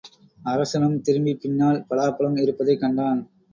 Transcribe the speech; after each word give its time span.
அரசனும் 0.39 1.01
திரும்பிப் 1.01 1.41
பின்னால் 1.41 1.85
பலாப்பழம் 1.89 2.41
இருப்பதைக் 2.41 2.79
கண்டான். 2.79 3.21